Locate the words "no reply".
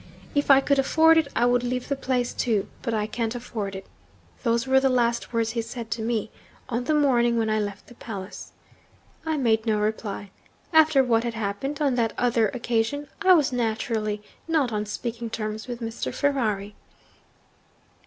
9.67-10.31